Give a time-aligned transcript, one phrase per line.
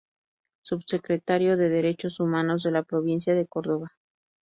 [0.63, 3.91] Subsecretario de Derechos Humanos de la Provincia de Córdoba.